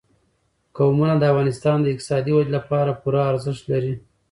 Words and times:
قومونه 0.77 1.15
د 1.17 1.23
افغانستان 1.31 1.77
د 1.81 1.85
اقتصادي 1.93 2.31
ودې 2.35 2.51
لپاره 2.57 2.99
پوره 3.01 3.21
ارزښت 3.31 3.63
لري. 3.73 3.93